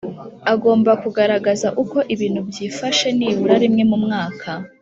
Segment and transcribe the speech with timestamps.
[0.53, 4.49] Agomba kugaragaza uko ibintu byifashe nibura rimwe mu mwaka